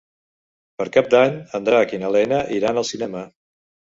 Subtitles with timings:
[0.81, 3.25] Per Cap d'Any en Drac i na Lena iran al cinema.